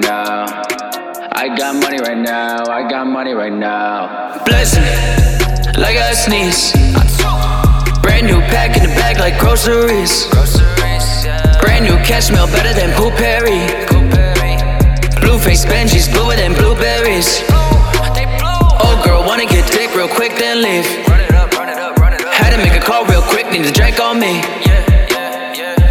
[0.00, 0.62] now.
[1.32, 2.64] I got money right now.
[2.66, 4.42] I got money right now.
[4.44, 4.82] Blessing,
[5.80, 6.72] like I sneeze.
[8.02, 10.26] Brand new pack in the bag like groceries.
[11.60, 13.60] Brand new cash smell better than potpourri.
[15.20, 17.42] Blue face Benji's bluer than blueberries.
[18.84, 20.86] Old girl wanna get dick real quick then leave.
[22.32, 24.42] Had to make a call real quick, need a drink on me.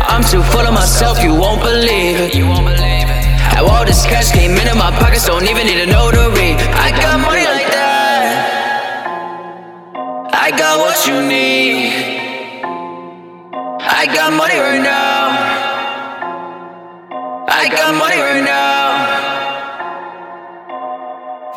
[0.02, 2.99] I'm too full of myself, you won't believe it.
[3.60, 6.56] All this cash came into my pockets, don't even need a notary.
[6.86, 8.60] I got money like that.
[10.34, 12.20] I got what you need.
[13.82, 15.30] I got money right now.
[17.50, 19.30] I got money right now.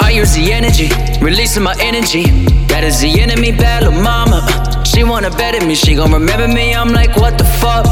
[0.00, 0.90] I use the energy,
[1.24, 2.24] releasing my energy.
[2.66, 4.42] That is the enemy, bad mama.
[4.84, 6.74] She wanna bet me, she gon' remember me.
[6.74, 7.86] I'm like, what the fuck?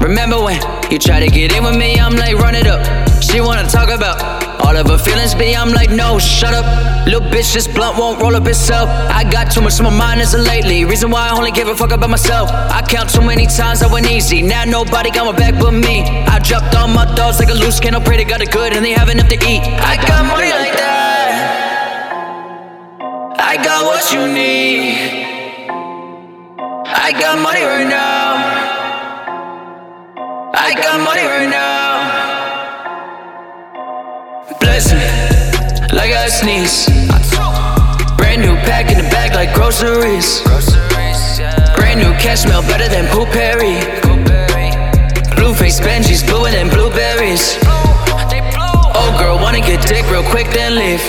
[0.00, 1.98] Remember when you try to get in with me?
[1.98, 3.05] I'm like, run it up.
[3.20, 6.66] She wanna talk about all of her feelings, be I'm like, no, shut up.
[7.06, 8.88] Little bitch, this blunt won't roll up itself.
[8.90, 10.84] I got too much on my mind as of lately.
[10.84, 12.50] Reason why I only give a fuck about myself.
[12.50, 14.42] I count too many times I went easy.
[14.42, 16.02] Now nobody got my back but me.
[16.02, 18.02] I dropped all my thoughts like a loose cannon.
[18.02, 19.62] Pray to God it good and they have enough to eat.
[19.62, 21.06] I got money like that.
[23.38, 25.26] I got what you need.
[26.86, 28.34] I got money right now.
[30.52, 31.95] I got money right now.
[34.76, 34.92] Bless
[35.96, 36.84] like I sneeze.
[38.18, 40.42] Brand new pack in the bag like groceries.
[41.80, 43.80] Brand new cash smell better than potpourri.
[45.34, 47.56] Blue face Benji's bluer than blueberries.
[48.92, 51.00] Old girl wanna get dick real quick then leave.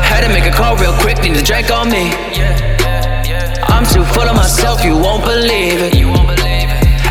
[0.00, 2.16] Had to make a call real quick, need to drink on me.
[3.68, 5.92] I'm too full of myself, you won't believe it.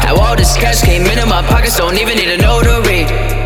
[0.02, 3.41] How all this cash came into my pockets, don't even need a notary.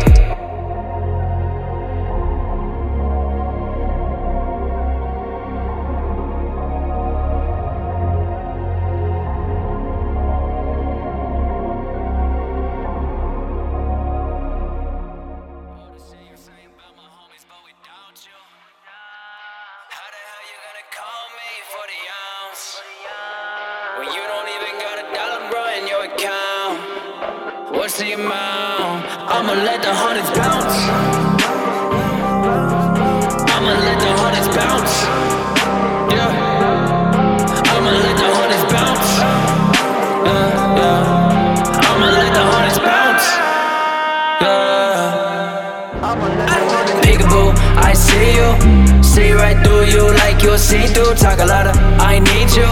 [23.98, 26.80] When you don't even got a dollar, bro, in your account.
[27.70, 29.06] What's the amount?
[29.30, 30.76] I'ma let the hundreds bounce.
[33.54, 34.94] I'ma let the hundreds bounce.
[36.10, 36.30] Yeah.
[37.70, 39.10] I'ma let the hundreds bounce.
[40.26, 41.86] Yeah, yeah.
[41.88, 43.26] I'ma let the hundreds bounce.
[44.42, 45.14] Yeah.
[47.02, 48.48] Peekaboo, I see you.
[49.04, 49.65] See right you
[50.36, 51.14] like you're see through.
[51.14, 52.68] Talk a lot of, I need you.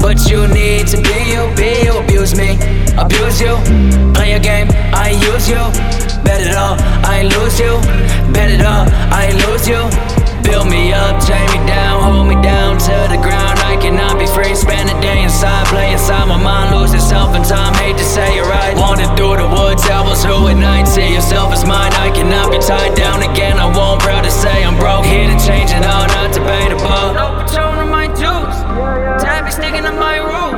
[0.00, 1.98] But you need to be you, be you.
[1.98, 2.58] Abuse me,
[2.96, 3.56] abuse you.
[4.14, 5.62] Play a game, I use you.
[6.24, 7.80] Bet it all, I lose you.
[8.32, 9.82] Bet it all, I lose you.
[10.42, 13.35] Build me up, tear me down, hold me down to the ground.
[29.56, 30.52] Sticking in my room.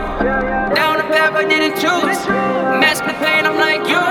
[0.74, 2.18] Down the path I didn't choose.
[2.82, 4.02] Mask the pain, I'm like you.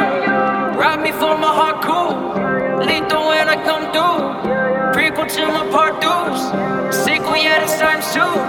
[0.79, 2.15] Rob me for my heart cool.
[2.87, 4.23] Lethal when I come through.
[4.95, 6.39] Prequel to my part twos.
[7.03, 8.39] Sequel, yeah, this time soon.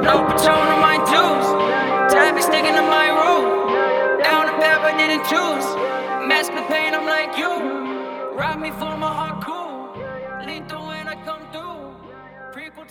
[0.00, 1.48] No patron on my juice.
[2.10, 3.44] Tabby sticking in my room.
[4.24, 5.66] Down the path I didn't choose.
[6.26, 7.52] Mask the pain, I'm like you.
[8.32, 9.75] Rob me for my heart cool.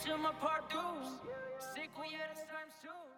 [0.03, 1.07] To my part twos.
[1.73, 3.14] Sequel, yeah, this time soon.